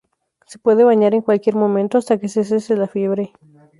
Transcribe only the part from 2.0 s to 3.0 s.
que cese la